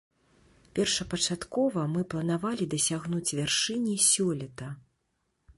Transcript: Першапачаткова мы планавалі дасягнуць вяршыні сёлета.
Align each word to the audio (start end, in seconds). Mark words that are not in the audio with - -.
Першапачаткова 0.77 1.83
мы 1.97 2.01
планавалі 2.13 2.69
дасягнуць 2.73 3.35
вяршыні 3.41 3.95
сёлета. 4.11 4.67